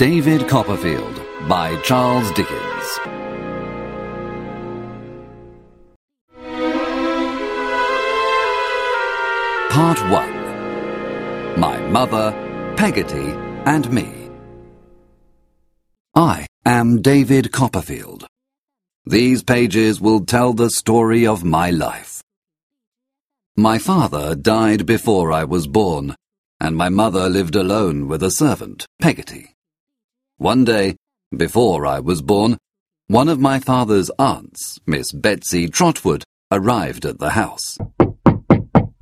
[0.00, 2.98] David Copperfield by Charles Dickens.
[9.68, 12.32] Part 1 My Mother,
[12.78, 13.34] Peggotty,
[13.66, 14.30] and Me.
[16.14, 18.26] I am David Copperfield.
[19.04, 22.22] These pages will tell the story of my life.
[23.54, 26.16] My father died before I was born,
[26.58, 29.56] and my mother lived alone with a servant, Peggotty.
[30.40, 30.96] One day,
[31.36, 32.56] before I was born,
[33.08, 37.76] one of my father's aunts, Miss Betsy Trotwood, arrived at the house.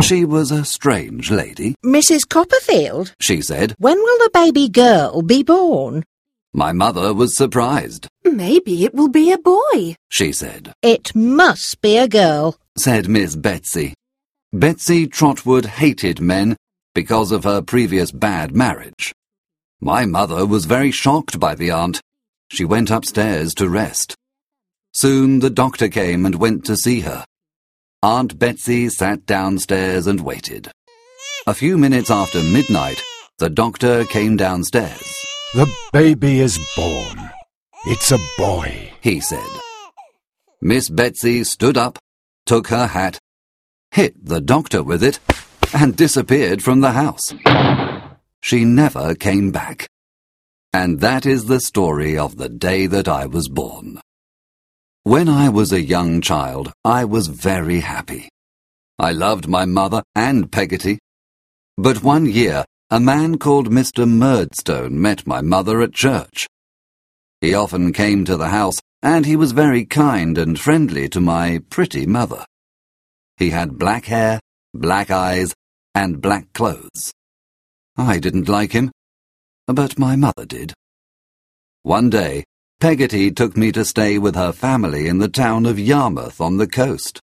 [0.00, 2.26] She was a strange lady, Mrs.
[2.26, 3.74] Copperfield, she said.
[3.78, 6.04] when will the baby girl be born?
[6.54, 9.94] My mother was surprised, Maybe it will be a boy.
[10.08, 10.72] she said.
[10.80, 12.56] It must be a girl.
[12.78, 13.92] said Miss Betsy.
[14.54, 16.56] Betsy Trotwood hated men
[16.94, 19.12] because of her previous bad marriage.
[19.80, 22.00] My mother was very shocked by the aunt.
[22.50, 24.14] She went upstairs to rest.
[24.92, 27.24] Soon the doctor came and went to see her.
[28.02, 30.70] Aunt Betsy sat downstairs and waited.
[31.46, 33.02] A few minutes after midnight,
[33.38, 35.26] the doctor came downstairs.
[35.54, 37.30] The baby is born.
[37.86, 38.92] It's a boy.
[39.02, 39.46] he said.
[40.60, 41.98] Miss Betsy stood up,
[42.46, 43.18] took her hat,
[43.90, 45.20] hit the doctor with it,
[45.74, 47.34] and disappeared from the house.
[48.46, 49.88] She never came back.
[50.72, 54.00] And that is the story of the day that I was born.
[55.02, 58.28] When I was a young child, I was very happy.
[59.00, 61.00] I loved my mother and Peggotty.
[61.76, 64.08] But one year, a man called Mr.
[64.08, 66.46] Murdstone met my mother at church.
[67.40, 71.62] He often came to the house, and he was very kind and friendly to my
[71.68, 72.44] pretty mother.
[73.38, 74.38] He had black hair,
[74.72, 75.52] black eyes,
[75.96, 77.12] and black clothes.
[77.96, 78.90] I didn't like him,
[79.66, 80.74] but my mother did.
[81.82, 82.44] One day,
[82.78, 86.66] Peggotty took me to stay with her family in the town of Yarmouth on the
[86.66, 87.20] coast.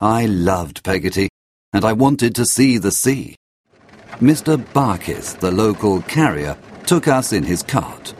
[0.00, 1.28] I loved Peggotty,
[1.72, 3.36] and I wanted to see the sea.
[4.14, 4.56] Mr.
[4.72, 8.12] Barkis, the local carrier, took us in his cart.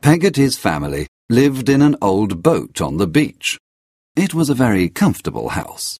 [0.00, 3.58] Peggotty's family lived in an old boat on the beach.
[4.14, 5.98] It was a very comfortable house.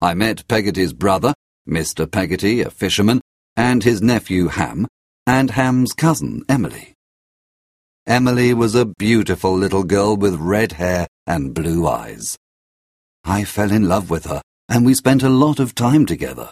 [0.00, 1.34] I met Peggotty's brother,
[1.68, 2.10] Mr.
[2.10, 3.20] Peggotty, a fisherman,
[3.56, 4.86] and his nephew Ham,
[5.26, 6.94] and Ham's cousin Emily.
[8.06, 12.36] Emily was a beautiful little girl with red hair and blue eyes.
[13.24, 16.50] I fell in love with her, and we spent a lot of time together.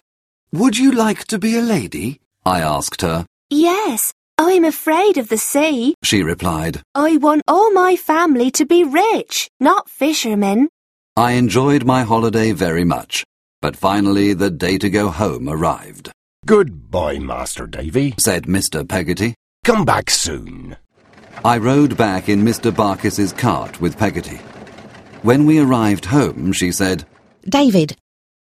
[0.52, 2.20] Would you like to be a lady?
[2.44, 3.26] I asked her.
[3.50, 5.94] Yes, I'm afraid of the sea.
[6.02, 6.82] She replied.
[6.94, 10.68] I want all my family to be rich, not fishermen.
[11.16, 13.24] I enjoyed my holiday very much,
[13.60, 16.10] but finally the day to go home arrived,
[16.44, 18.14] Goodbye, Master Davy.
[18.18, 18.88] said Mr.
[18.88, 19.34] Peggotty.
[19.64, 20.76] Come back soon.
[21.44, 22.74] I rode back in Mr.
[22.74, 24.38] Barkis's cart with Peggotty.
[25.22, 27.06] When we arrived home, she said,
[27.48, 27.96] David,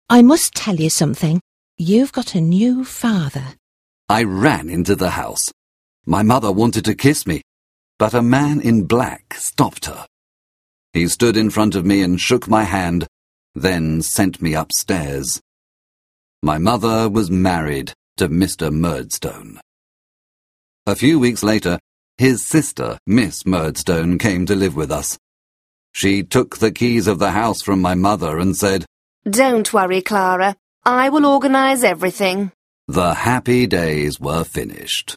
[0.10, 1.42] I must tell you something.
[1.78, 3.56] You've got a new father.
[4.08, 5.44] I ran into the house.
[6.06, 7.42] My mother wanted to kiss me,
[7.98, 10.06] but a man in black stopped her.
[10.94, 13.08] He stood in front of me and shook my hand,
[13.56, 15.42] then sent me upstairs.
[16.44, 18.72] My mother was married to Mr.
[18.72, 19.60] Murdstone.
[20.86, 21.80] A few weeks later,
[22.18, 25.18] his sister, Miss Murdstone, came to live with us.
[25.94, 28.86] She took the keys of the house from my mother and said,
[29.28, 30.56] Don't worry, Clara.
[30.86, 32.52] I will organize everything.
[32.88, 35.16] The happy days were finished.